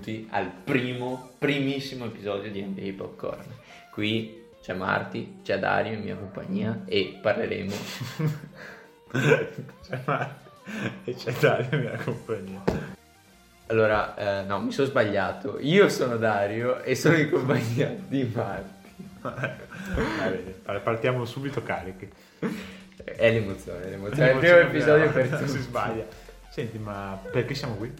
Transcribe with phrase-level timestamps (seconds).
[0.00, 3.44] benvenuti al primo, primissimo episodio di NBA Popcorn.
[3.92, 7.74] Qui c'è Marti, c'è Dario in mia compagnia e parleremo...
[9.12, 10.48] c'è Marti
[11.04, 12.62] e c'è Dario in mia compagnia.
[13.66, 15.58] Allora, eh, no, mi sono sbagliato.
[15.60, 18.78] Io sono Dario e sono in compagnia di Marti.
[20.64, 22.08] Allora, partiamo subito carichi.
[23.02, 24.30] È l'emozione, l'emozione.
[24.30, 25.48] È il primo episodio per tutti.
[25.48, 26.04] Si sbaglia.
[26.50, 27.92] Senti, ma perché siamo qui?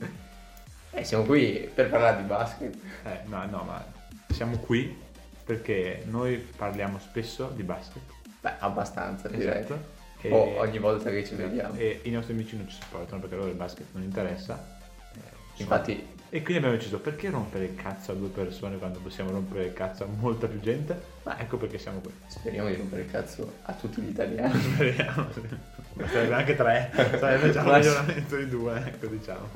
[0.93, 2.75] Eh, siamo qui per parlare di basket.
[3.05, 3.85] Eh, no, no, ma
[4.29, 4.97] siamo qui
[5.45, 8.03] perché noi parliamo spesso di basket.
[8.41, 9.61] Beh, abbastanza, direi.
[9.61, 9.99] Esatto.
[10.21, 10.31] E...
[10.31, 11.75] O ogni volta che ci vediamo.
[11.77, 14.79] E i nostri amici non ci supportano perché loro il basket non interessa.
[15.15, 16.19] Eh, Infatti...
[16.33, 19.73] E quindi abbiamo deciso perché rompere il cazzo a due persone quando possiamo rompere il
[19.73, 20.97] cazzo a molta più gente?
[21.25, 22.13] Ma ecco perché siamo qui.
[22.29, 24.55] Speriamo di rompere il cazzo a tutti gli italiani.
[24.75, 25.41] Speriamo, sì.
[26.07, 29.49] Sarebbe anche tre, sarebbe già un miglioramento di due, ecco diciamo.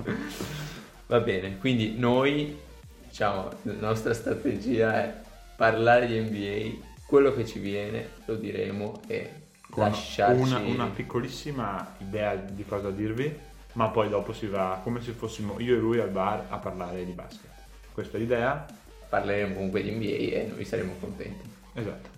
[1.07, 2.59] Va bene, quindi noi,
[3.07, 5.15] diciamo, la nostra strategia è
[5.57, 9.31] parlare di NBA, quello che ci viene lo diremo e
[9.71, 10.41] Con lasciarci...
[10.41, 15.59] Una, una piccolissima idea di cosa dirvi ma poi dopo si va come se fossimo
[15.61, 17.51] io e lui al bar a parlare di basket.
[17.93, 18.67] Questa è l'idea.
[19.09, 21.49] Parleremo comunque di NBA e noi saremo contenti.
[21.75, 22.09] Esatto.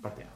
[0.00, 0.29] Partiamo.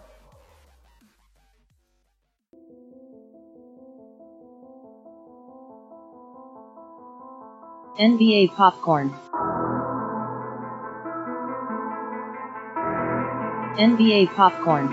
[7.97, 9.09] NBA Popcorn
[13.79, 14.89] NBA Popcorn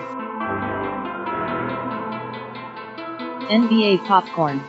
[3.50, 4.62] NBA Popcorn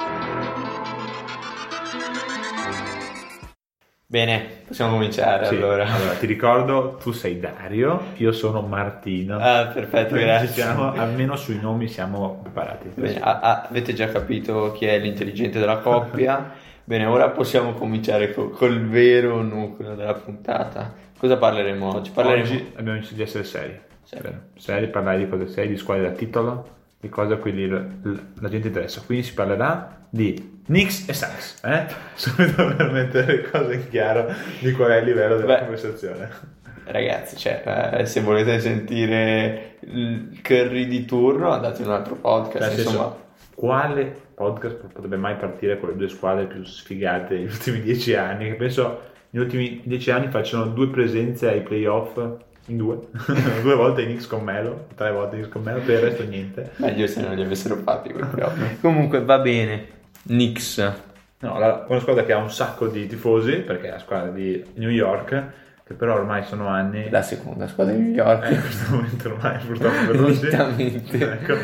[4.06, 5.86] Bene, possiamo cominciare sì, allora.
[5.86, 9.38] Allora, ti ricordo, tu sei Dario, io sono Martino.
[9.38, 10.48] Ah, perfetto, grazie.
[10.48, 12.88] Siamo, almeno sui nomi siamo preparati.
[12.94, 16.52] Bene, a, a, avete già capito chi è l'intelligente della coppia.
[16.84, 20.92] Bene, ora possiamo cominciare co- col vero nucleo della puntata.
[21.16, 22.10] Cosa parleremo oggi?
[22.10, 22.42] Parleremo...
[22.42, 23.80] Oggi abbiamo deciso di essere seri.
[24.02, 27.84] Seri, seri parlare di cose serie, di squadre da titolo, di cose a cui la,
[28.40, 29.02] la gente interessa.
[29.06, 31.86] Quindi si parlerà di Knicks e Suns, eh?
[32.14, 36.30] Subito per mettere le cose in chiaro di qual è il livello della Beh, conversazione.
[36.84, 42.74] Ragazzi, cioè, eh, se volete sentire il curry di turno, andate in un altro podcast.
[42.74, 43.16] Cioè, insomma,
[43.54, 48.46] quale podcast potrebbe mai partire con le due squadre più sfigate degli ultimi dieci anni?
[48.46, 52.18] Che penso negli ultimi dieci anni facciano due presenze ai playoff
[52.66, 52.98] in due,
[53.62, 56.24] due volte i Knicks con Melo, tre volte i Knicks con Melo, per il resto
[56.24, 56.70] niente.
[56.76, 58.80] Meglio se non li avessero fatti quei playoff.
[58.80, 59.86] Comunque va bene.
[60.24, 60.92] Knicks.
[61.40, 64.62] No, la, una squadra che ha un sacco di tifosi, perché è la squadra di
[64.74, 65.44] New York,
[65.84, 67.10] che però ormai sono anni...
[67.10, 68.44] La seconda squadra di New York.
[68.44, 71.54] Eh, in questo momento ormai purtroppo per loro ecco,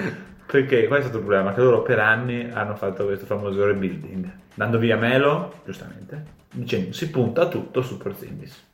[0.50, 1.52] perché qual è stato il problema?
[1.52, 7.10] Che loro per anni hanno fatto questo famoso rebuilding, dando via Melo, giustamente, dicendo si
[7.10, 8.66] punta tutto su Porzingis.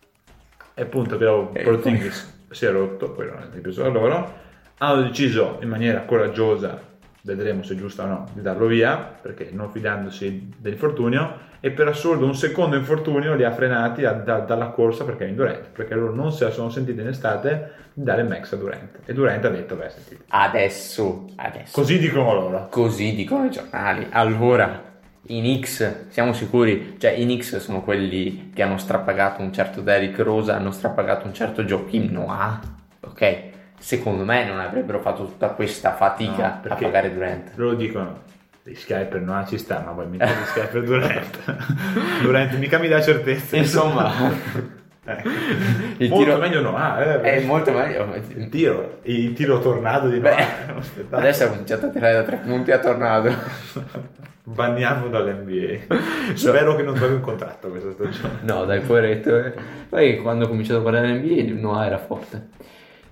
[0.73, 4.33] E appunto che dopo Porzingis si è rotto, poi non è piaciuto a loro,
[4.79, 6.81] hanno deciso in maniera coraggiosa
[7.25, 11.89] vedremo se è giusto o no, di darlo via, perché non fidandosi dell'infortunio, e per
[11.89, 15.69] assurdo un secondo infortunio li ha frenati a, da, dalla corsa perché è in Durant,
[15.73, 18.99] perché loro non se la sono sentiti in estate di dare max a Durant.
[19.07, 20.25] E Durant ha detto, beh, sentite.
[20.29, 21.73] Adesso, adesso.
[21.73, 22.69] Così dicono loro.
[22.71, 24.07] Così dicono i giornali.
[24.11, 24.93] Allora,
[25.29, 30.19] i Knicks, siamo sicuri, cioè i Knicks sono quelli che hanno strapagato un certo Derrick
[30.19, 32.61] Rosa, hanno strapagato un certo Joaquim Noah,
[33.01, 33.53] ok?
[33.85, 37.51] Secondo me non avrebbero fatto tutta questa fatica no, a pagare Durant.
[37.57, 38.23] Loro dicono,
[38.63, 41.55] gli Skyper non ci sta, ma poi mi dai gli Skyper Durant.
[42.23, 43.57] Durant mica mi dà certezza.
[43.57, 44.11] Insomma...
[45.07, 45.29] Ecco.
[45.99, 46.39] Il molto tiro...
[46.39, 50.47] meglio no, ah, eh, è molto meglio il tiro, il tiro tornado di Beh,
[51.11, 53.31] adesso ha cominciato a tirare da tre punti a tornado
[54.45, 55.95] banniamo dall'NBA
[56.33, 59.53] spero che non trovi un contratto questa stagione no dai poveretto eh.
[59.91, 62.49] poi quando ho cominciato a guardare l'NBA Noah era forte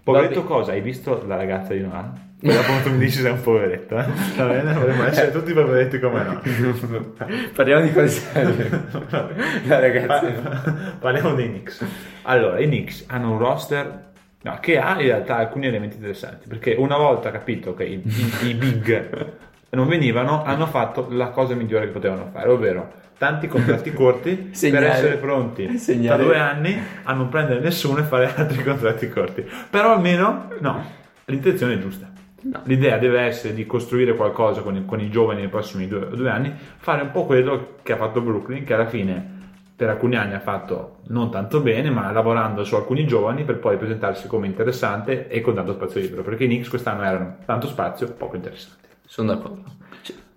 [0.02, 0.72] Poveretto cosa?
[0.72, 2.12] Hai visto la ragazza di Noah?
[2.40, 4.04] Dopo tu mi dici sei un poveretto, eh?
[4.36, 4.72] Va bene?
[4.72, 6.40] Vorremmo essere tutti poveretti come no.
[7.54, 8.20] Parliamo di cose
[9.66, 10.26] la ragazza.
[10.26, 11.84] Pa- parliamo dei Knicks.
[12.22, 14.10] Allora, i Knicks hanno un roster
[14.42, 18.48] no, che ha in realtà alcuni elementi interessanti, perché una volta capito che i, i,
[18.48, 19.32] i big
[19.76, 24.86] non venivano, hanno fatto la cosa migliore che potevano fare, ovvero tanti contratti corti Segnale.
[24.86, 26.16] per essere pronti Segnale.
[26.22, 29.44] tra due anni a non prendere nessuno e fare altri contratti corti.
[29.70, 30.84] Però almeno, no,
[31.24, 32.10] l'intenzione è giusta.
[32.42, 32.60] No.
[32.64, 36.28] L'idea deve essere di costruire qualcosa con i, con i giovani nei prossimi due, due,
[36.28, 39.40] anni, fare un po' quello che ha fatto Brooklyn, che alla fine
[39.74, 43.78] per alcuni anni ha fatto non tanto bene, ma lavorando su alcuni giovani per poi
[43.78, 48.12] presentarsi come interessante e con tanto spazio libero, perché i Knicks quest'anno erano tanto spazio,
[48.12, 48.82] poco interessanti.
[49.12, 49.62] Sono d'accordo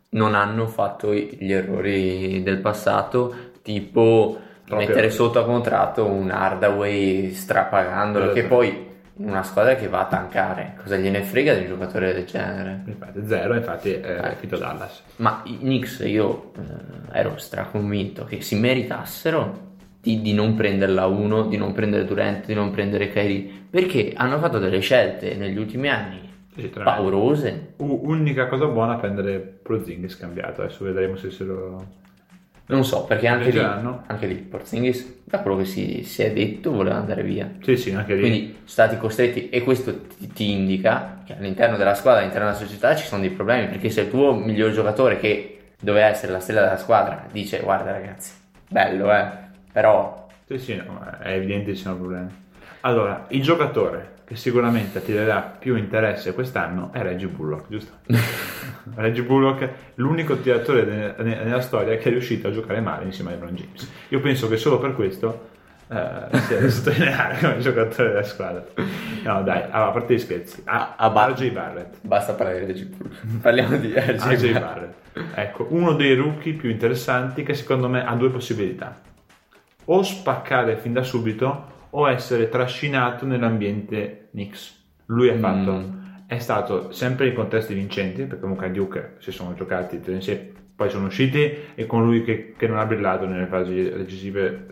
[0.09, 7.31] non hanno fatto gli errori del passato, tipo Troppi mettere sotto a contratto un Hardaway
[7.31, 8.55] strapagandolo, che Esatto.
[8.55, 8.67] poi
[9.17, 12.83] in una squadra che va a tankare, cosa gliene frega di un giocatore del genere?
[12.85, 14.35] Infatti, zero, infatti è Eh.
[14.35, 15.03] finito Dallas.
[15.17, 21.43] Ma i Knicks io eh, ero straconvinto che si meritassero di, di non prenderla uno,
[21.43, 25.89] di non prendere Durant, di non prendere Kyrie, perché hanno fatto delle scelte negli ultimi
[25.89, 26.33] anni
[26.71, 27.73] paurose.
[27.77, 32.03] Unica cosa buona prendere Prozingis cambiato, adesso vedremo se se lo...
[32.67, 36.71] Non so, perché anche lì, anche lì Porzingis, da quello che si, si è detto,
[36.71, 37.47] voleva andare via.
[37.61, 38.21] Sì, sì, anche lì.
[38.21, 42.57] Quindi sono stati costretti e questo ti, ti indica che all'interno della squadra, all'interno della
[42.57, 46.39] società ci sono dei problemi perché se il tuo miglior giocatore che doveva essere la
[46.39, 48.31] stella della squadra dice guarda ragazzi,
[48.67, 49.27] bello eh,
[49.71, 52.29] però Sì, sì, no, è evidente che ci sono problemi.
[52.81, 57.93] Allora, il giocatore che sicuramente attirerà più interesse quest'anno è Reggie Bullock, giusto?
[58.95, 63.31] Reggie Bullock, l'unico tiratore ne- ne- nella storia che è riuscito a giocare male insieme
[63.31, 63.91] a LeBron James.
[64.09, 65.49] Io penso che solo per questo
[65.87, 68.65] eh, sia da sottolineare come giocatore della squadra.
[69.23, 70.61] No, dai, allora, a parte gli scherzi.
[70.65, 71.95] A, A- a Bar- RJ Barrett.
[72.01, 73.15] basta parlare di Reggie Bullock.
[73.41, 74.59] Parliamo di RJ RJ Barrett.
[74.59, 74.93] Barrett.
[75.37, 78.99] Ecco, uno dei rookie più interessanti che secondo me ha due possibilità.
[79.85, 84.83] O spaccare fin da subito o essere trascinato nell'ambiente Knicks.
[85.07, 86.03] Lui è fatto, Mm.
[86.27, 89.99] è stato sempre in contesti vincenti, perché comunque a Duke si sono giocati
[90.75, 94.65] poi sono usciti e con lui che, che non ha brillato nelle fasi decisive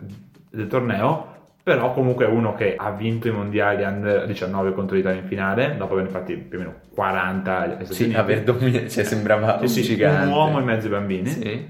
[0.50, 1.32] del torneo,
[1.62, 5.76] però comunque è uno che ha vinto i mondiali under 19 contro l'Italia in finale,
[5.78, 9.78] dopo aver fatti più o meno 40 agli Stati Sì, aver dominato, cioè sembrava Sì,
[9.78, 11.28] un sì, un uomo in mezzo ai bambini.
[11.28, 11.68] Sì.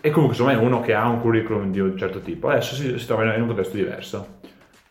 [0.00, 2.48] E comunque insomma è uno che ha un curriculum di un certo tipo.
[2.48, 4.37] Adesso si, si trova in un contesto diverso.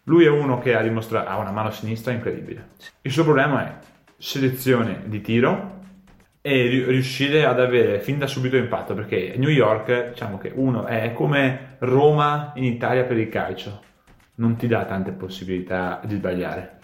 [0.07, 2.69] Lui è uno che ha dimostrato ha una mano sinistra incredibile.
[3.01, 3.77] Il suo problema è
[4.17, 5.79] selezione di tiro
[6.41, 10.85] e ri- riuscire ad avere fin da subito impatto perché New York, diciamo che uno
[10.85, 13.81] è come Roma in Italia per il calcio,
[14.35, 16.79] non ti dà tante possibilità di sbagliare.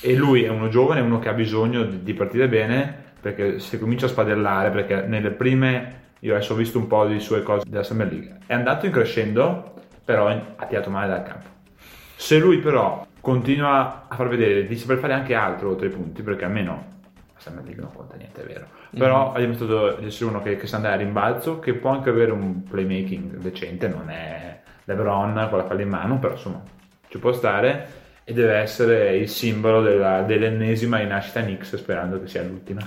[0.00, 4.06] E lui è uno giovane, uno che ha bisogno di partire bene perché se comincia
[4.06, 7.84] a spadellare, perché nelle prime io adesso ho visto un po' di sue cose della
[7.84, 9.74] Summer League, è andato in crescendo,
[10.04, 11.55] però ha tirato male dal campo.
[12.16, 16.22] Se lui però continua a far vedere di saper fare anche altro oltre i punti,
[16.22, 16.94] perché almeno
[17.36, 18.66] Summer League non conta niente, è vero,
[18.96, 22.10] però ha dimostrato di essere uno che, che sa andare a rimbalzo, che può anche
[22.10, 26.62] avere un playmaking decente, non è LeBron con la palla in mano, però insomma
[27.08, 32.42] ci può stare e deve essere il simbolo della- dell'ennesima rinascita Knicks, sperando che sia
[32.42, 32.80] l'ultima.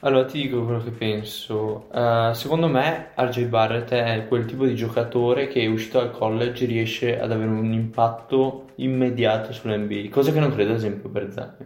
[0.00, 1.88] Allora ti dico quello che penso.
[1.92, 7.18] Eh, secondo me RJ Barrett è quel tipo di giocatore che uscito dal college riesce
[7.20, 11.56] ad avere un impatto immediato sull'NBA, cosa che non credo ad esempio per Zion.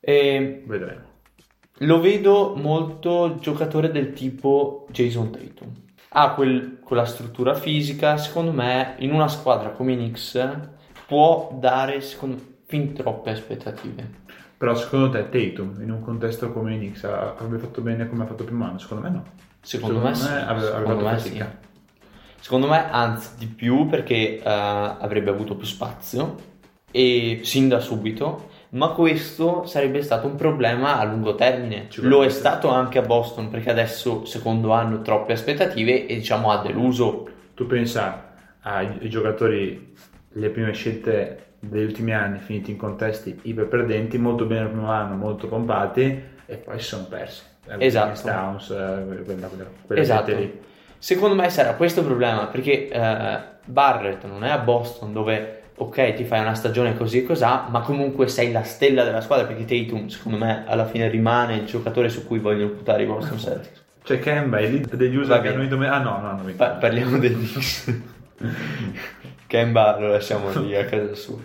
[0.00, 1.00] E Vedremo.
[1.78, 5.72] lo vedo molto giocatore del tipo Jason Tatum.
[6.14, 10.58] Ha quel- quella struttura fisica, secondo me, in una squadra come i Knicks
[11.06, 12.36] può dare secondo,
[12.66, 14.20] fin troppe aspettative.
[14.62, 18.26] Però secondo te Tatum, in un contesto come i Knicks, avrebbe fatto bene come ha
[18.26, 18.78] fatto prima anno?
[18.78, 19.24] Secondo me no.
[19.60, 20.28] Secondo, me, sì.
[20.28, 21.44] avrebbe, avrebbe Secondo fatto me sì.
[22.38, 26.36] Secondo me, anzi, di più perché eh, avrebbe avuto più spazio
[26.92, 31.88] e sin da subito, ma questo sarebbe stato un problema a lungo termine.
[31.96, 36.62] Lo è stato anche a Boston perché adesso, secondo hanno troppe aspettative e diciamo ha
[36.62, 37.28] deluso.
[37.54, 39.92] Tu pensa ai giocatori,
[40.28, 44.90] le prime scelte degli ultimi anni finiti in contesti iper perdenti, molto bene il primo
[44.90, 47.42] anno, molto pompati e poi si sono persi.
[47.68, 48.20] Eh, Esatto.
[48.22, 49.48] Towns, eh, quella,
[49.86, 50.34] quella, Esatto.
[50.34, 50.60] lì.
[50.98, 56.14] Secondo me sarà questo il problema perché eh, Barrett non è a Boston dove ok
[56.14, 59.64] ti fai una stagione così e cos'ha, ma comunque sei la stella della squadra perché
[59.64, 63.84] Tatum secondo me alla fine rimane il giocatore su cui vogliono puntare i Boston Celtics.
[64.02, 66.56] C'è Kemba, il lead degli USA che hanno vinto Ah no, no, hanno vinto.
[66.56, 68.00] Pa- parliamo dei Knicks.
[69.52, 71.36] Kemba lo lasciamo lì a casa sua.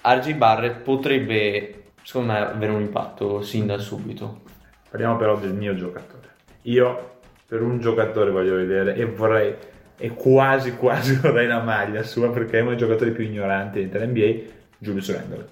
[0.00, 4.40] RJ Barrett potrebbe, secondo me, avere un impatto sin da subito.
[4.88, 6.30] Parliamo però del mio giocatore.
[6.62, 7.16] Io
[7.46, 9.54] per un giocatore voglio vedere e vorrei
[9.98, 14.06] e quasi quasi vorrei la maglia sua perché è uno dei giocatori più ignoranti dell'intera
[14.06, 15.46] NBA, Julius Randle.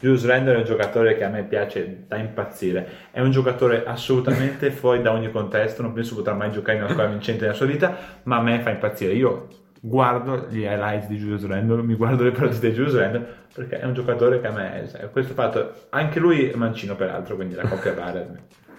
[0.00, 2.88] Julius Randle è un giocatore che a me piace da impazzire.
[3.12, 6.90] È un giocatore assolutamente fuori da ogni contesto, non penso potrà mai giocare in una
[6.90, 9.12] squadra vincente nella sua vita, ma a me fa impazzire.
[9.12, 13.80] Io guardo gli highlights di Julius Randle, mi guardo le partite di Julius Randle perché
[13.80, 17.54] è un giocatore che a me sai, questo fatto anche lui è mancino peraltro, quindi
[17.54, 18.38] la coppia Barrett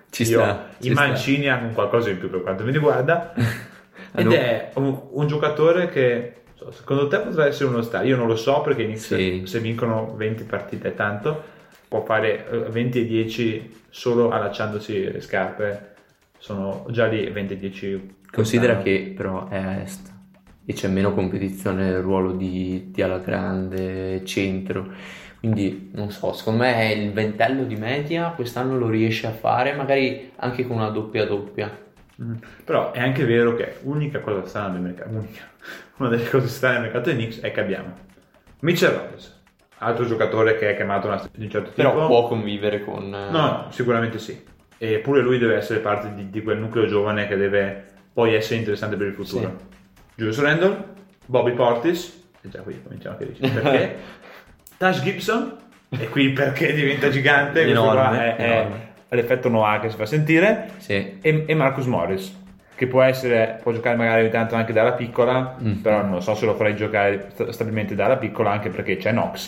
[0.10, 1.06] Ci io, sta, ci I sta.
[1.06, 3.34] mancini hanno qualcosa in più per quanto mi riguarda.
[4.18, 8.06] Ed è un, un giocatore che secondo te potrà essere uno star.
[8.06, 9.44] Io non lo so perché inizia, Sì.
[9.46, 11.44] se vincono 20 partite è tanto,
[11.88, 15.94] può fare eh, 20 e 10 solo allacciandosi le scarpe.
[16.40, 18.16] Sono già lì 20 e 10.
[18.32, 20.14] Considera che però è a est.
[20.66, 24.92] e c'è meno competizione nel ruolo di, di alla grande centro.
[25.40, 30.32] Quindi non so, secondo me il ventello di media quest'anno lo riesce a fare, magari
[30.38, 31.84] anche con una doppia doppia.
[32.22, 32.34] Mm.
[32.64, 35.44] Però è anche vero che unica cosa strana del mercato, unica,
[35.98, 37.94] una delle cose strane del mercato dei Knicks è che abbiamo
[38.62, 39.32] Mitchell Robinson,
[39.80, 41.92] altro giocatore che è chiamato una, di un certo tipo.
[41.92, 43.14] Però può convivere con...
[43.14, 44.42] eh, No, no, sicuramente sì.
[44.78, 48.60] E pure lui deve essere parte di, di quel nucleo giovane che deve poi essere
[48.60, 49.74] interessante per il futuro.
[50.16, 50.84] Julius Randle,
[51.26, 53.96] Bobby Portis, e già qui cominciamo a capire perché.
[54.78, 55.56] Tash Gibson,
[55.90, 58.88] e qui perché diventa gigante, Enorme, è, è enorme.
[59.10, 61.20] l'effetto Noah che si fa sentire, Sì.
[61.22, 62.44] e, e Marcus Morris,
[62.76, 65.76] che può essere, può giocare magari ogni tanto anche dalla piccola, Mhm.
[65.82, 69.46] però non so se lo farei giocare sta- stabilmente dalla piccola, anche perché c'è Knox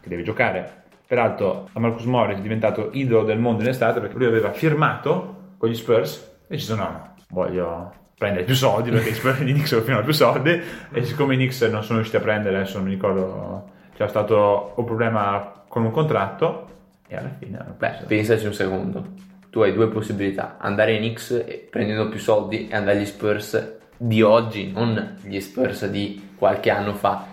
[0.00, 0.78] che deve giocare.
[1.06, 5.54] Peraltro a Marcus Morris è diventato idolo del mondo in estate perché lui aveva firmato
[5.58, 9.80] con gli Spurs e ci sono, no, no, voglio prendere più soldi perché i Knicks
[9.80, 10.60] firmano più soldi
[10.92, 14.74] e siccome i Knicks non sono riusciti a prendere, adesso non mi ricordo, c'era stato
[14.76, 16.68] un problema con un contratto
[17.08, 18.04] e alla fine hanno Beh, preso.
[18.06, 19.06] pensaci un secondo.
[19.48, 24.20] Tu hai due possibilità, andare X e- prendendo più soldi e andare agli Spurs di
[24.20, 27.24] oggi, non gli Spurs di qualche anno fa.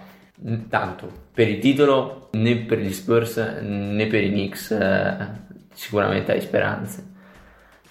[0.70, 5.16] Tanto, per il titolo né per gli Spurs né per i Knicks eh,
[5.74, 7.16] sicuramente hai speranze.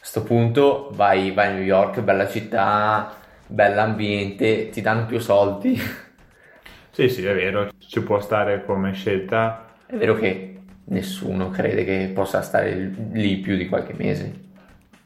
[0.07, 3.13] A questo punto vai, vai a New York, bella città,
[3.45, 5.77] bell'ambiente, ti danno più soldi.
[6.93, 9.75] Sì, sì, è vero, ci può stare come scelta.
[9.85, 14.33] È vero che nessuno crede che possa stare lì più di qualche mese.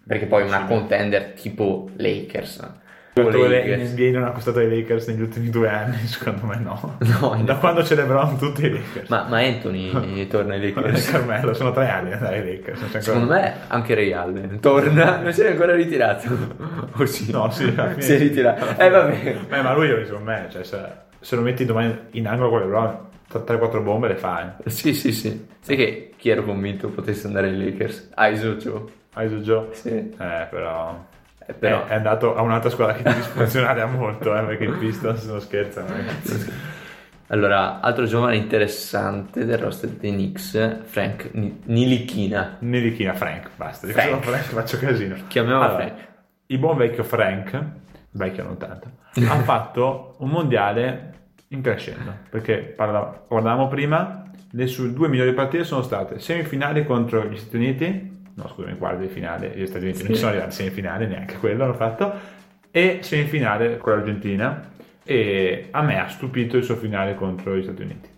[0.06, 2.70] Perché poi una contender tipo Lakers.
[3.14, 6.96] In NBA non ha acquistato i Lakers negli ultimi due anni, secondo me no.
[7.20, 9.08] No, da quando l'avranno tutti i Lakers.
[9.08, 11.10] Ma, ma Anthony torna ai Lakers.
[11.10, 12.78] Carmelo, sono tre anni ai Lakers.
[12.78, 16.28] c'è ancora- Secondo me anche Ray Allen torna, non si è ancora ritirato.
[16.96, 17.30] O sì?
[17.32, 18.80] No, sì, si è ritirato.
[18.80, 19.36] Eh vabbè.
[19.48, 20.78] Beh, ma lui, secondo me, cioè, se,
[21.18, 22.98] se lo metti domani in angolo con le LeBron,
[23.32, 24.56] 3-4 bombe le fa.
[24.62, 24.70] Eh.
[24.70, 25.46] Sì, sì, sì.
[25.60, 28.10] Sai che chi ero convinto potesse andare ai Lakers?
[28.14, 28.82] Aizo Joe.
[29.14, 29.68] Aizo Joe.
[29.72, 29.88] Sì.
[29.90, 31.06] Eh, però...
[31.50, 34.64] Eh, però È, è andato a un'altra squadra che ti disfunzionare a molto, eh, perché
[34.64, 35.88] i Pistons non scherzano.
[35.88, 36.52] ragazzi.
[37.28, 42.56] Allora, altro giovane interessante del roster dei Knicks, Frank Ni- Nilichina.
[42.60, 43.86] Nilichina Frank, basta.
[43.86, 44.22] Dico Frank.
[44.24, 45.14] Frank, faccio casino.
[45.28, 46.08] Chiamiamola Allora, Frank.
[46.46, 47.64] Il buon vecchio Frank,
[48.10, 48.90] vecchio non tanto,
[49.28, 51.12] ha fatto un mondiale
[51.48, 52.12] in crescendo.
[52.28, 57.54] Perché parla- guardavamo prima, le sue due migliori partite sono state semifinali contro gli Stati
[57.56, 61.36] Uniti, no scusami, quarti di finale, gli Stati Uniti non ci sono arrivati semifinali, neanche
[61.38, 62.12] quello hanno fatto,
[62.70, 64.68] e semifinale con l'Argentina.
[65.02, 68.08] E a me ha stupito il suo finale contro gli Stati Uniti.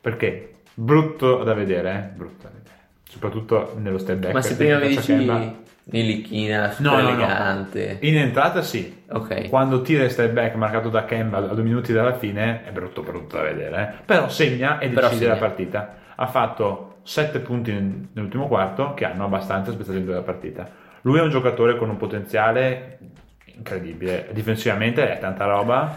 [0.00, 0.54] Perché?
[0.74, 2.16] Brutto da vedere, eh?
[2.16, 2.76] Brutto da vedere.
[3.08, 4.34] Soprattutto nello step back.
[4.34, 5.66] Ma se prima mi dici Kemba.
[5.90, 7.08] Nilichina, super No, no, no.
[7.08, 7.96] elegante.
[8.02, 9.02] In entrata sì.
[9.10, 9.48] Ok.
[9.48, 13.02] Quando tira il step back marcato da Kemba a due minuti dalla fine è brutto
[13.02, 13.80] brutto da vedere.
[13.98, 14.02] eh.
[14.04, 15.32] Però segna e decide segna.
[15.32, 15.94] la partita.
[16.14, 20.68] Ha fatto 7 punti nel- nell'ultimo quarto che hanno abbastanza spezzato dentro la partita.
[21.02, 22.98] Lui è un giocatore con un potenziale
[23.46, 24.28] incredibile.
[24.32, 25.96] Difensivamente è tanta roba.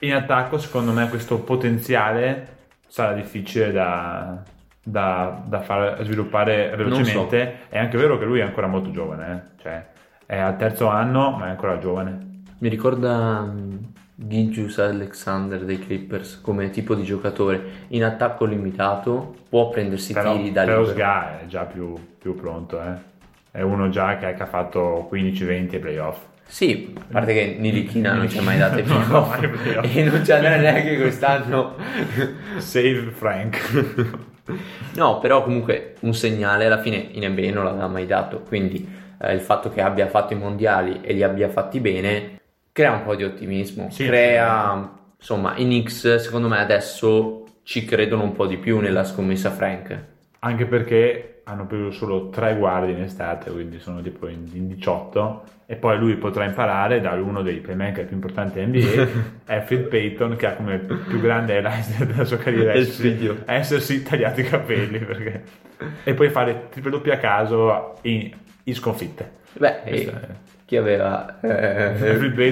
[0.00, 4.40] In attacco secondo me questo potenziale sarà difficile da,
[4.80, 7.66] da- da far sviluppare velocemente.
[7.68, 9.60] È anche vero che lui è ancora molto giovane, eh.
[9.60, 9.86] cioè
[10.24, 12.42] è al terzo anno ma è ancora giovane.
[12.60, 13.52] Mi ricorda
[14.20, 20.50] Gigius Alexander dei Clippers come tipo di giocatore in attacco limitato, può prendersi Però, tiri
[20.50, 20.96] da però libero.
[20.96, 22.94] Sga è già più, più pronto, eh.
[23.52, 26.18] è uno già che, ha fatto 15-20 ai playoff.
[26.44, 29.86] Sì, a parte che Nilichina non ci ha mai dato i No, no, playoff playoff.
[29.96, 31.76] e non ci andrà neanche quest'anno.
[32.58, 34.16] Save Frank.
[34.94, 38.84] No, però comunque un segnale alla fine in NBA non l'aveva mai dato, quindi
[39.20, 42.37] eh, il fatto che abbia fatto i mondiali e li abbia fatti bene
[42.72, 48.22] crea un po' di ottimismo, Sì, crea insomma i Knicks secondo me adesso ci credono
[48.22, 50.04] un po' di più nella scommessa Frank.
[50.40, 55.44] Anche perché hanno preso solo 3 guardie in estate, quindi sono tipo in, in 18
[55.66, 59.06] e poi lui potrà imparare da uno dei playmaker più importanti NBA,
[59.52, 64.44] Alfred Payton, che ha come più grande highlight della sua carriera essersi, essersi tagliato i
[64.44, 65.42] capelli perché...
[66.04, 68.30] e poi fare triple doppia a caso in,
[68.62, 69.30] in sconfitte.
[69.58, 69.82] Beh,
[70.68, 71.40] chi aveva...
[71.40, 71.48] eh,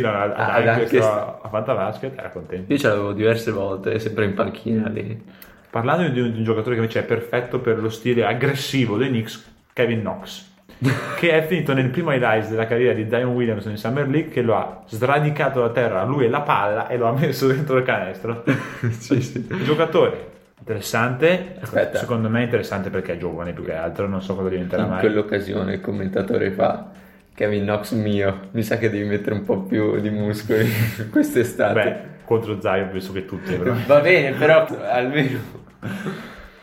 [0.03, 2.73] ha- ha ha anche a Fantabasket era contento.
[2.73, 5.23] Io ce l'avevo diverse volte, sempre in panchina lì.
[5.69, 9.09] Parlando di un, di un giocatore che invece è perfetto per lo stile aggressivo dei
[9.09, 9.45] Knicks,
[9.75, 10.51] Kevin Knox,
[11.19, 14.41] che è finito nel primo highlights della carriera di Zion Williamson in Summer League, che
[14.41, 17.85] lo ha sradicato da terra lui e la palla e lo ha messo dentro il
[17.85, 18.45] canestro.
[18.99, 19.47] sì, sì.
[19.63, 21.99] Giocatore interessante, Aspetta.
[21.99, 25.01] secondo me interessante perché è giovane più che altro, non so cosa diventerà In mai.
[25.01, 26.95] quell'occasione il commentatore fa
[27.37, 30.67] Kevin Knox mio, mi sa che devi mettere un po' più di muscoli
[31.13, 31.83] quest'estate.
[31.83, 33.75] Beh, contro Zion penso che tutti però.
[33.87, 35.39] Va bene, però almeno...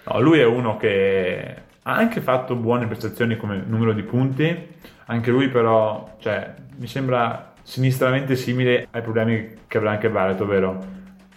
[0.05, 4.69] No, lui è uno che ha anche fatto buone prestazioni come numero di punti,
[5.05, 10.83] anche lui però, cioè, mi sembra sinistramente simile ai problemi che avrà anche Barrett, ovvero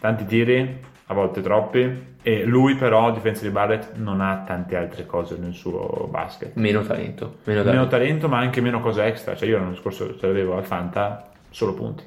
[0.00, 4.76] tanti tiri, a volte troppi, e lui però, a difesa di Barrett, non ha tante
[4.76, 6.56] altre cose nel suo basket.
[6.56, 7.36] Meno talento.
[7.44, 7.88] Meno Meno talento.
[7.88, 9.36] talento, ma anche meno cose extra.
[9.36, 12.02] Cioè, io l'anno scorso ce l'avevo al Fanta, solo punti.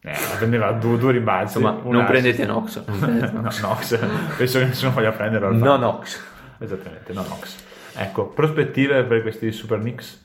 [0.00, 1.58] Eh, prendeva due, due rimbalzi.
[1.58, 2.10] Insomma, non assist.
[2.10, 2.84] prendete Nox.
[2.84, 3.60] Non prendete no, Nox.
[3.62, 3.98] Nox.
[4.36, 5.76] Penso che nessuno voglia prenderlo al No.
[5.76, 6.20] Nox.
[6.58, 7.56] Esattamente, no Nox.
[7.94, 10.24] Ecco, prospettive per questi Super Knicks?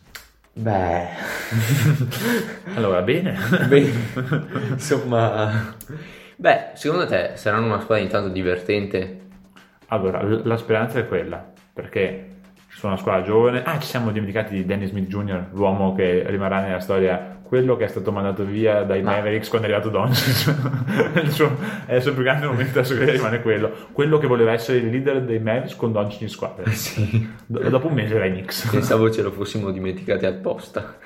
[0.53, 1.07] Beh...
[2.73, 3.37] Allora, bene.
[3.69, 3.93] Beh,
[4.69, 5.75] insomma...
[6.35, 9.25] Beh, secondo te saranno una squadra intanto divertente?
[9.87, 12.35] Allora, la speranza è quella, perché
[12.69, 13.63] sono una squadra giovane.
[13.63, 17.85] Ah, ci siamo dimenticati di Dennis Smith Jr., l'uomo che rimarrà nella storia, quello che
[17.85, 20.53] è stato mandato via dai Ma- Mavericks quando è arrivato Doncic.
[21.23, 23.71] il, suo, è il suo più grande momento adesso che rimane quello.
[23.93, 26.69] Quello che voleva essere il leader dei Mavericks con Doncic in squadra.
[26.69, 27.27] Sì.
[27.45, 28.67] Do- dopo un mese era ai Knicks.
[28.69, 30.97] Pensavo ce lo fossimo dimenticati apposta.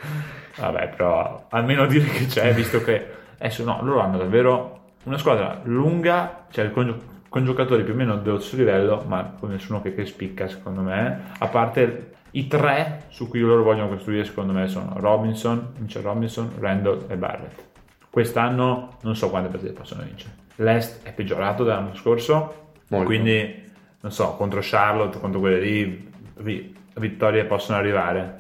[0.58, 3.06] Vabbè, però almeno dire che c'è, visto che
[3.38, 8.18] adesso no, loro hanno davvero una squadra lunga, cioè gio- con giocatori più o meno
[8.18, 13.04] dello stesso livello, ma con nessuno che, che spicca secondo me, a parte i tre
[13.08, 17.64] su cui loro vogliono costruire secondo me sono Robinson, Mitchell Robinson, Randall e Barrett.
[18.10, 20.34] Quest'anno non so quante partite possono vincere.
[20.58, 23.06] L'Est è peggiorato dall'anno scorso, Molto.
[23.06, 23.64] quindi
[24.02, 28.40] non so, contro Charlotte, contro quelle lì, vi- vittorie possono arrivare.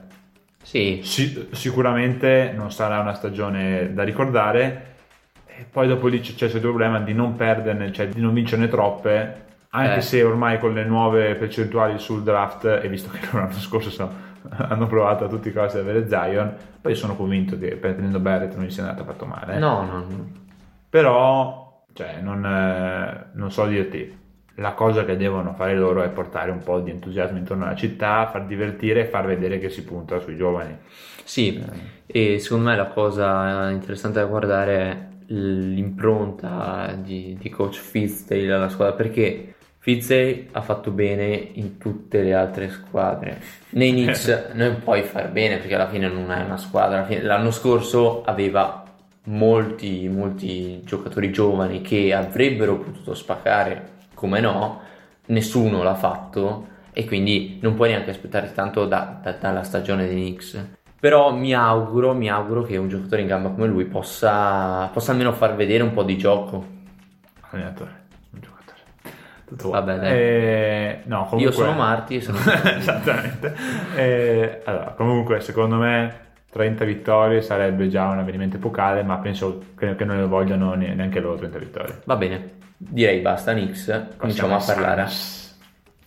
[0.62, 4.91] Sì, Sì, sicuramente non sarà una stagione da ricordare.
[5.62, 9.50] E poi dopo lì c'è il problema di non perderne, cioè di non vincerne troppe.
[9.74, 10.02] Anche Eh.
[10.02, 14.12] se ormai con le nuove percentuali sul draft, e visto che l'anno scorso sono-
[14.58, 16.52] hanno provato a tutti i costi ad avere Zion,
[16.82, 19.60] poi sono convinto che prendendo Barrett non gli sia andato affatto male.
[19.60, 20.30] no, no, no.
[20.90, 24.18] Però, cioè, non, eh, non so dirti.
[24.56, 28.28] La cosa che devono fare loro è portare un po' di entusiasmo intorno alla città,
[28.32, 30.76] far divertire e far vedere che si punta sui giovani.
[31.24, 31.64] Sì,
[32.06, 34.98] e secondo me la cosa interessante da guardare è
[35.32, 42.34] l'impronta di, di coach Fitzdale alla squadra perché Fitzdale ha fatto bene in tutte le
[42.34, 43.42] altre squadre.
[43.72, 47.06] Nei Knicks non puoi far bene perché alla fine non è una squadra.
[47.06, 48.84] Fine- L'anno scorso aveva
[49.24, 54.82] molti, molti giocatori giovani che avrebbero potuto spaccare, come no,
[55.28, 60.16] nessuno l'ha fatto e quindi non puoi neanche aspettare tanto da- da- dalla stagione dei
[60.16, 60.80] Knicks.
[61.02, 65.32] Però mi auguro, mi auguro che un giocatore in gamba come lui possa, possa almeno
[65.32, 66.64] far vedere un po' di gioco.
[67.50, 67.92] Allenatore,
[68.34, 68.80] un giocatore.
[69.48, 70.12] Tutto Vabbè, dai.
[70.12, 71.40] Eh, no, comunque...
[71.42, 72.38] Io sono Marti e sono...
[72.78, 73.56] Esattamente.
[73.96, 79.96] Eh, allora, comunque, secondo me 30 vittorie sarebbe già un avvenimento epocale, ma penso che,
[80.06, 82.02] non ne vogliano ne- neanche loro 30 vittorie.
[82.06, 85.08] Va bene, direi basta Knicks, cominciamo a parlare.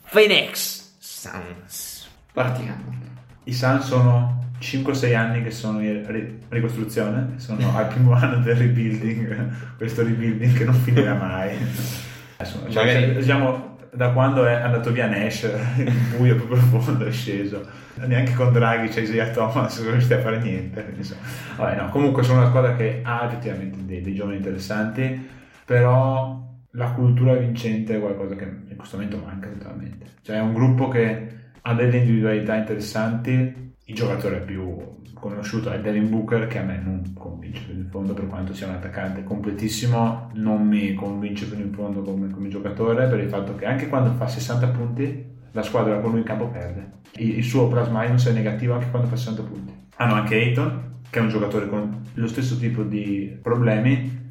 [0.08, 2.08] Phoenix Suns.
[2.32, 2.94] Partiamo.
[3.42, 8.56] I Suns sono 5-6 anni che sono in ri- ricostruzione, sono al primo anno del
[8.56, 11.50] rebuilding, questo rebuilding che non finirà mai.
[12.36, 15.42] Adesso, cioè, Magari- diciamo, da quando è andato via Nash,
[15.76, 17.64] il buio più profondo è sceso.
[18.06, 20.92] Neanche con Draghi c'è Isaiah Thomas, non riuscite a fare niente.
[20.96, 21.20] insomma.
[21.56, 25.28] Vabbè, no, comunque sono una squadra che ha effettivamente dei, dei giovani interessanti,
[25.64, 30.06] però la cultura vincente è qualcosa che in questo momento manca totalmente.
[30.22, 31.28] Cioè è un gruppo che
[31.62, 37.12] ha delle individualità interessanti, il giocatore più conosciuto è Devin Booker che a me non
[37.14, 41.72] convince fino in fondo per quanto sia un attaccante completissimo, non mi convince fino in
[41.72, 45.98] fondo come, come giocatore per il fatto che anche quando fa 60 punti la squadra
[46.00, 46.92] con lui in campo perde.
[47.16, 49.72] Il, il suo plus minus è negativo anche quando fa 60 punti.
[49.96, 54.22] Hanno anche Ayton che è un giocatore con lo stesso tipo di problemi.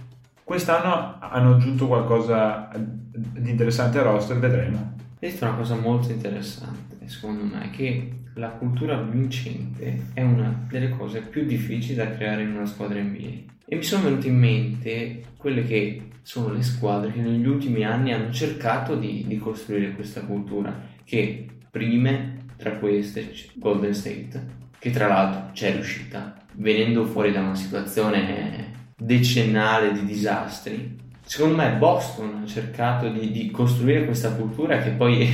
[0.43, 4.95] Quest'anno hanno aggiunto qualcosa di interessante al roster, vedremo.
[5.17, 10.89] Questa è una cosa molto interessante, secondo me, che la cultura vincente è una delle
[10.89, 13.51] cose più difficili da creare in una squadra NBA.
[13.65, 18.13] E mi sono venute in mente quelle che sono le squadre che negli ultimi anni
[18.13, 25.07] hanno cercato di, di costruire questa cultura, che prime tra queste Golden State, che tra
[25.07, 31.01] l'altro c'è riuscita, venendo fuori da una situazione decennale di disastri.
[31.25, 35.29] Secondo me Boston ha cercato di, di costruire questa cultura che poi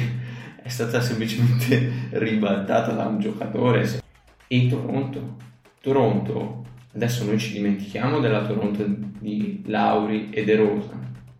[0.69, 4.01] è stata semplicemente ribaltata da un giocatore.
[4.47, 5.37] E Toronto,
[5.81, 10.91] Toronto, adesso noi ci dimentichiamo della Toronto di Lauri e De Rosa,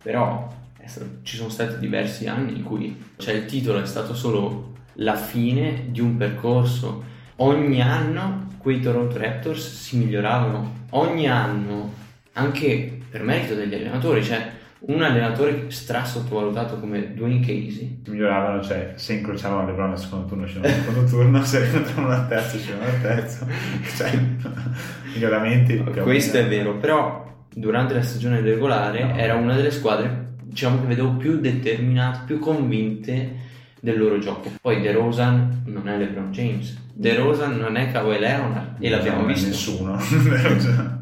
[0.02, 0.52] però
[0.84, 5.14] stato- ci sono stati diversi anni in cui cioè, il titolo è stato solo la
[5.14, 7.04] fine di un percorso.
[7.36, 11.92] Ogni anno quei Toronto Raptors si miglioravano, ogni anno,
[12.32, 18.00] anche per merito degli allenatori, cioè un allenatore stra sottovalutato come Dwayne Casey.
[18.08, 22.14] miglioravano, cioè se incrociavano le brone al secondo turno uscivano al secondo turno, se rientravano
[22.14, 23.46] al terzo uscivano al terzo,
[23.96, 24.18] cioè
[25.14, 25.76] miglioramenti.
[26.02, 29.16] Questo è vero, però durante la stagione regolare No.
[29.16, 33.48] era una delle squadre, diciamo che vedevo più determinate, più convinte
[33.80, 34.50] del loro gioco.
[34.60, 39.20] Poi De Rosan non è LeBron James, De Rosan non è Kawhi Leonard e l'abbiamo
[39.22, 39.48] Non è visto.
[39.48, 39.98] Nessuno.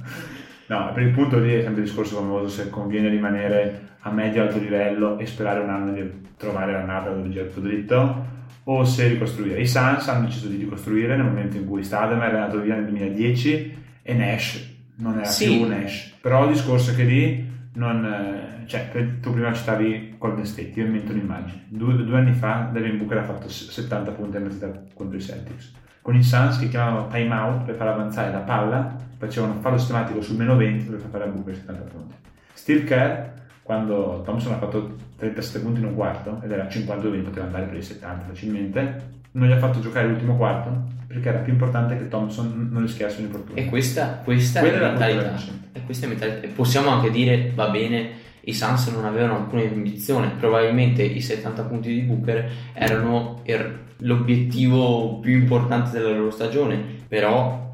[0.69, 4.43] no, per il punto lì è sempre il discorso famoso se conviene rimanere a medio
[4.43, 8.27] alto livello e sperare un anno di trovare la nata dove gira tutto dritto
[8.65, 9.61] o se ricostruire.
[9.61, 12.85] I Suns hanno deciso di ricostruire nel momento in cui Stadem è andato via nel
[12.87, 15.57] 2010 e Nash non era Sì.
[15.57, 16.15] più Nash.
[16.21, 18.89] Però il discorso è che lì non, cioè,
[19.21, 21.65] tu prima citavi Golden State, io invento un'immagine.
[21.69, 25.21] Due, due anni fa Devin Booker ha fatto s- 70 punti a partita contro i
[25.21, 25.73] Celtics.
[26.03, 30.21] Con i Suns che chiamavano time out per far avanzare la palla, facevano fallo sistematico
[30.23, 32.15] sul meno 20 per far fare a Booker 70 punti.
[32.55, 33.27] Steve Kerr,
[33.63, 37.77] quando Thompson ha fatto 37 punti in un quarto ed era 52 poteva andare per
[37.77, 42.09] i 70 facilmente, non gli ha fatto giocare l'ultimo quarto perché era più importante che
[42.09, 43.63] Thompson non rischiasse un infortunio.
[43.63, 45.35] E questa, questa è la mentalità.
[45.73, 46.47] E questa è mentalità.
[46.47, 51.63] E possiamo anche dire, va bene, i Suns non avevano alcuna ambizione, probabilmente i 70
[51.65, 57.68] punti di Booker erano er- l'obiettivo più importante della loro stagione, però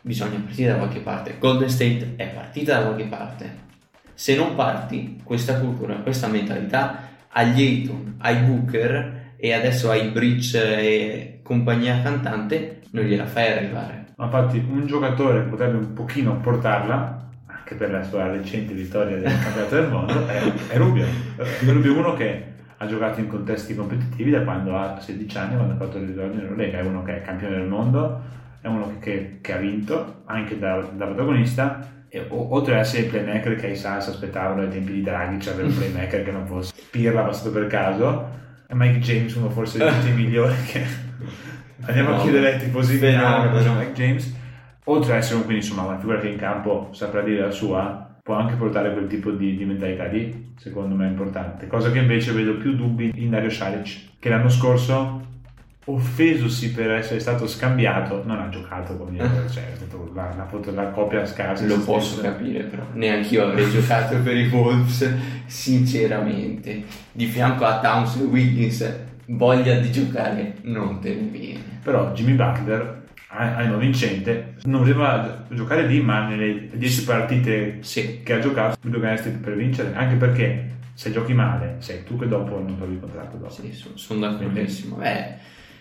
[0.00, 1.36] bisogna partire da qualche parte.
[1.38, 3.68] Golden State è partita da qualche parte.
[4.14, 10.58] Se non parti, questa cultura, questa mentalità, agli Ayton, ai Booker e adesso ai Bridge
[10.58, 14.06] e compagnia cantante, non gliela fai arrivare.
[14.16, 19.32] Ma infatti un giocatore potrebbe un pochino portarla, anche per la sua recente vittoria del
[19.40, 21.06] campionato del mondo, è, è Rubio.
[21.64, 22.44] Rubio è uno che
[22.76, 26.34] ha giocato in contesti competitivi da quando ha 16 anni, quando ha fatto il ritorno
[26.34, 28.20] in Eurolega, è uno che è campione del mondo,
[28.60, 33.02] è uno che, che ha vinto anche da, da protagonista, e, o- oltre ad essere
[33.02, 36.32] il playmaker che i Suns aspettavano ai tempi di Draghi, cioè avere un playmaker che
[36.32, 38.28] non fosse Pirla passato per caso,
[38.66, 41.08] è Mike James uno forse dei tutti migliori che...
[41.82, 42.22] Andiamo a Fenomeno.
[42.22, 44.36] chiedere ai tifosi di Milano Mike James.
[44.84, 48.18] Oltre ad essere un quindi insomma una figura che in campo saprà dire la sua
[48.22, 51.66] può anche portare quel tipo di, di mentalità lì secondo me è importante.
[51.66, 55.28] Cosa che invece vedo più dubbi in Dario Saric che l'anno scorso
[55.94, 60.72] offesosi per essere stato scambiato non ha giocato come dire, cioè è stato la, la,
[60.72, 62.22] la copia scarsa Lo posso stesso.
[62.22, 65.08] capire, però neanche io avrei giocato per i Wolves,
[65.46, 66.82] sinceramente.
[67.12, 71.60] Di fianco a Towns e Wiggins, voglia di giocare non te ne viene.
[71.82, 72.98] però Jimmy Butler
[73.28, 78.76] a- anno vincente non poteva giocare lì ma nelle 10 partite Sì, che ha giocato
[78.80, 82.94] tu dovresti per vincere anche perché se giochi male sei tu che dopo non trovi
[82.94, 84.96] il contratto dopo sì, sono d'accordissimo.
[84.96, 85.34] Beh,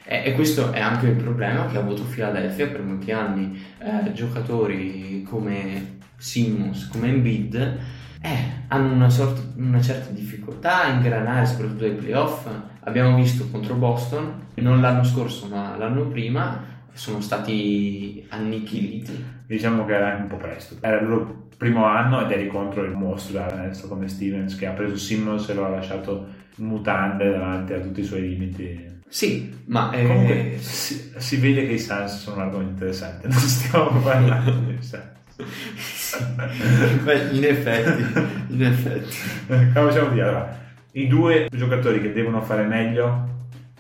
[0.10, 3.62] e, e questo è anche il problema che ha avuto Philadelphia per molti anni.
[3.78, 7.78] Eh, giocatori come Simmons, come Embiid,
[8.20, 8.38] eh,
[8.70, 12.48] hanno una, sorta- una certa difficoltà a ingranare, soprattutto ai playoff.
[12.86, 19.24] Abbiamo visto contro Boston, non l'anno scorso ma l'anno prima, sono stati annichiliti.
[19.46, 22.92] diciamo che era un po' presto era il loro primo anno ed eri contro il
[22.92, 27.72] mostro adesso come Stevens che ha preso Simmons e lo ha lasciato in mutande davanti
[27.74, 32.22] a tutti i suoi limiti Sì, ma eh, comunque si, si vede che i Suns
[32.22, 35.18] sono un argomento interessante non stiamo parlando di Suns
[37.04, 39.16] Beh, in effetti, in effetti.
[39.48, 40.24] Come possiamo dire?
[40.24, 40.58] Allora,
[40.92, 43.28] i due giocatori che devono fare meglio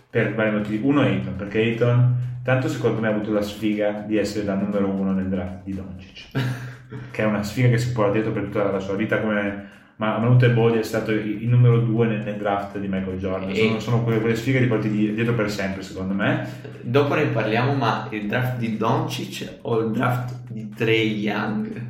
[0.09, 0.79] per vari motivi.
[0.85, 4.55] Uno è Ayton, perché Ayton, tanto secondo me ha avuto la sfiga di essere la
[4.55, 6.29] numero uno nel draft di Doncic,
[7.11, 9.77] che è una sfiga che si porta dietro per tutta la sua vita come...
[9.99, 13.53] Ma Manute Bodi è stato il il numero due nel, nel draft di Michael Jordan.
[13.53, 16.47] Sono, sono quelle, quelle sfighe ti porti di- dietro per sempre, secondo me.
[16.81, 21.81] Dopo ne parliamo, ma il draft di Doncic o il draft di Trey Young?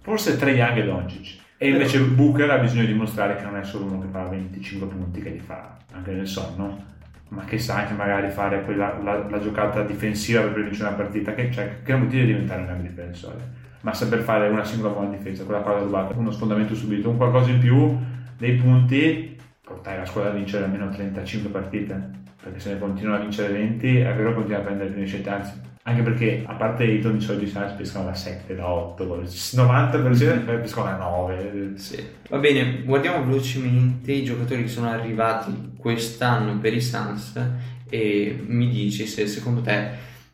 [0.00, 1.44] Forse Trey Young e Doncic.
[1.58, 4.86] E invece Booker ha bisogno di dimostrare che non è solo uno che fa 25
[4.88, 6.84] punti, che li fa anche nel sonno,
[7.30, 11.34] ma che sa anche magari fare quella, la, la giocata difensiva per vincere una partita,
[11.34, 13.38] che, cioè, che non vuol dire diventare un grande difensore,
[13.86, 17.50] ma saper fare una singola buona difesa, quella palla rubata, uno sfondamento subito, un qualcosa
[17.50, 17.96] in più,
[18.36, 22.10] dei punti, portare la squadra a vincere almeno 35 partite,
[22.42, 25.30] perché se ne continua a vincere 20 è vero continua a prendere prime scelte,
[25.84, 29.28] anche perché a parte Ayton di solito i Suns pescano da 7, da 8, il
[29.28, 31.72] 90% pescano da 9.
[31.76, 32.04] Sì.
[32.28, 37.40] Va bene, guardiamo velocemente i giocatori che sono arrivati quest'anno per i Suns
[37.88, 39.90] e mi dici se secondo te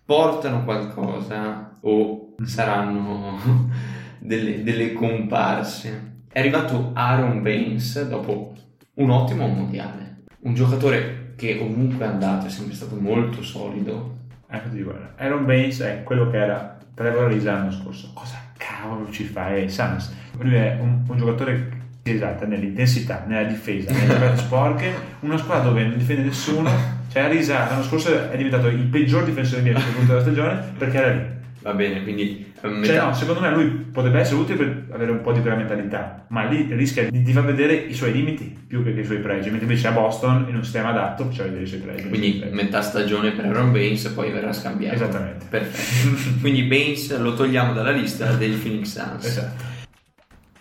[0.07, 3.39] portano qualcosa o saranno
[4.19, 6.11] delle, delle comparse.
[6.31, 8.55] È arrivato Aaron Baines dopo
[8.95, 14.21] un ottimo mondiale, un giocatore che ovunque è andato è sempre stato molto solido.
[14.49, 18.11] Ecco dico, Aaron Baines è quello che era Trevor Ariza l'anno scorso.
[18.15, 20.15] Cosa cavolo ci fa ai Suns?
[20.39, 25.69] Lui è un, un giocatore Sì, esatto, nell'intensità, nella difesa, nelle giocate sporche, una squadra
[25.69, 26.71] dove non difende nessuno,
[27.09, 31.13] cioè Arisa l'anno scorso è diventato il peggior difensore di punto della stagione perché era
[31.13, 31.41] lì.
[31.63, 35.13] Va bene, quindi eh, Cioè metà- no, secondo me lui potrebbe essere utile per avere
[35.13, 38.57] un po' di quella mentalità, ma lì rischia di, di far vedere i suoi limiti
[38.67, 41.65] più che i suoi pregi, mentre invece a Boston in un sistema adatto faceva vedere
[41.65, 42.09] i suoi pregi.
[42.09, 44.95] quindi metà stagione per Aaron Baines poi verrà scambiato.
[44.97, 45.47] Esattamente.
[45.49, 46.41] Perfetto.
[46.41, 49.25] quindi Baines lo togliamo dalla lista dei Phoenix Suns.
[49.25, 49.71] Esatto.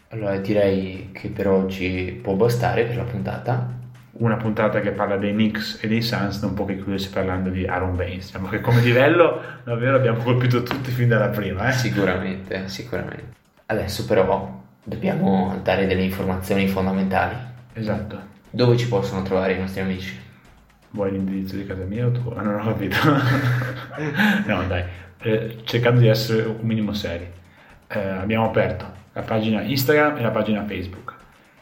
[0.09, 3.79] Allora direi che per oggi può bastare per la puntata.
[4.21, 7.65] Una puntata che parla dei Knicks e dei Suns non può che chiudersi parlando di
[7.65, 8.27] Aaron Baines.
[8.27, 11.69] Diciamo che come livello davvero abbiamo colpito tutti fin dalla prima.
[11.69, 11.71] Eh?
[11.71, 13.33] Sicuramente, sicuramente.
[13.65, 17.35] Adesso però dobbiamo dare delle informazioni fondamentali.
[17.73, 18.19] Esatto.
[18.51, 20.15] Dove ci possono trovare i nostri amici?
[20.91, 22.31] Vuoi l'indirizzo di casa mia o tu?
[22.35, 22.97] Ah, non ho capito.
[24.45, 24.83] no, dai,
[25.17, 27.27] eh, cercando di essere un minimo seri.
[27.87, 31.15] Eh, abbiamo aperto la pagina Instagram e la pagina Facebook.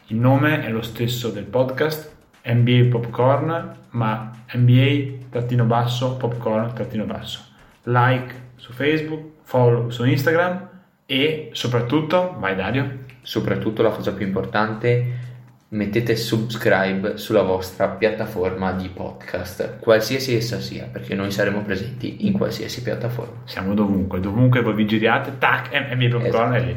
[0.08, 7.40] Il nome è lo stesso del podcast, NBA Popcorn, ma NBA-basso, popcorn-basso.
[7.84, 10.68] Like su Facebook, follow su Instagram
[11.06, 15.28] e soprattutto, vai Dario, Soprattutto la cosa più importante,
[15.68, 22.32] mettete subscribe sulla vostra piattaforma di podcast, qualsiasi essa sia, perché noi saremo presenti in
[22.32, 23.42] qualsiasi piattaforma.
[23.44, 26.76] siamo dovunque, dovunque voi vi giriate, tac, NBA Popcorn è lì.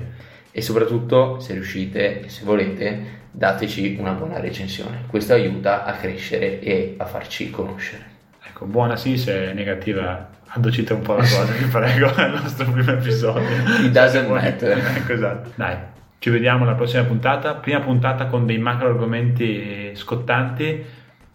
[0.56, 5.06] E soprattutto, se riuscite e se volete, dateci una buona recensione.
[5.08, 8.04] Questo aiuta a crescere e a farci conoscere.
[8.48, 12.70] Ecco, buona sì, se è negativa addocite un po' la cosa, vi prego, il nostro
[12.70, 13.50] primo episodio.
[13.82, 14.78] It doesn't matter.
[14.78, 15.52] Ecco, esatto.
[15.56, 15.76] Dai,
[16.20, 17.56] ci vediamo alla prossima puntata.
[17.56, 20.86] Prima puntata con dei macro argomenti scottanti,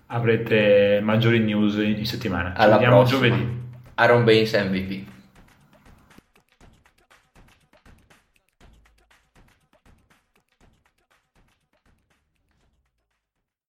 [0.07, 2.51] avrete maggiori news in, settimana.
[2.55, 3.27] Ci Alla vediamo prossima.
[3.27, 3.57] giovedì.
[3.95, 5.07] Aaron Baines MVP.